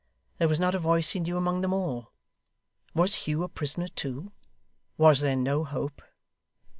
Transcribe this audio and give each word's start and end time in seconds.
There 0.39 0.47
was 0.47 0.59
not 0.59 0.73
a 0.73 0.79
voice 0.79 1.11
he 1.11 1.19
knew 1.19 1.37
among 1.37 1.61
them 1.61 1.73
all. 1.73 2.09
Was 2.95 3.13
Hugh 3.29 3.43
a 3.43 3.47
prisoner 3.47 3.87
too? 3.87 4.31
Was 4.97 5.19
there 5.19 5.35
no 5.35 5.63
hope! 5.63 6.01